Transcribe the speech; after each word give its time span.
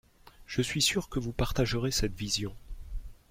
Je 0.47 0.63
suis 0.63 0.81
sûr 0.81 1.09
que 1.09 1.19
vous 1.19 1.31
partagerez 1.31 1.91
cette 1.91 2.15
vision. 2.15 2.55